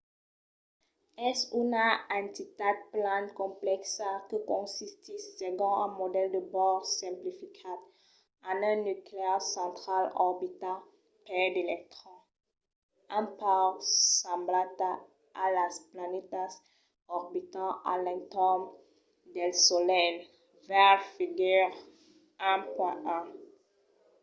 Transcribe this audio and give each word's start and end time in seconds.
es 1.29 1.39
una 1.63 1.85
entitat 2.21 2.77
plan 2.93 3.23
complèxa 3.41 4.09
que 4.29 4.37
consistís 4.51 5.23
segon 5.39 5.73
un 5.85 5.91
modèl 6.01 6.27
de 6.35 6.41
bohr 6.53 6.79
simplificat 6.99 7.79
en 8.49 8.57
un 8.71 8.79
nuclèu 8.89 9.35
central 9.55 10.05
orbitat 10.27 10.79
per 11.27 11.45
d’electrons 11.53 12.25
un 13.17 13.25
pauc 13.41 13.75
semblanta 14.21 14.89
a 15.43 15.45
las 15.57 15.75
planetas 15.91 16.51
qu'orbitan 17.07 17.71
a 17.91 17.93
l'entorn 18.03 18.61
del 19.35 19.51
solelh- 19.67 20.19
veire 20.69 21.05
figura 21.15 21.67
1.1 22.61 23.17